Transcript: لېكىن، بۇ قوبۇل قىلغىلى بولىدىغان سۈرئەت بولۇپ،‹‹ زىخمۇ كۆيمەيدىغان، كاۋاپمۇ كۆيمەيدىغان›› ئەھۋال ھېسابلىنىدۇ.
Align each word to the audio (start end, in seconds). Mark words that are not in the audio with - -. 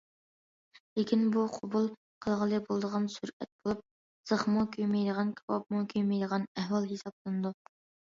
لېكىن، 0.99 1.25
بۇ 1.35 1.43
قوبۇل 1.57 1.85
قىلغىلى 2.27 2.61
بولىدىغان 2.65 3.07
سۈرئەت 3.17 3.51
بولۇپ،‹‹ 3.53 3.79
زىخمۇ 4.35 4.67
كۆيمەيدىغان، 4.79 5.33
كاۋاپمۇ 5.45 5.87
كۆيمەيدىغان›› 5.97 6.53
ئەھۋال 6.61 6.93
ھېسابلىنىدۇ. 6.95 7.59